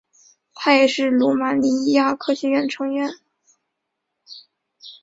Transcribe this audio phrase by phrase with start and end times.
[0.55, 3.11] 他也是罗马尼亚科学院成员。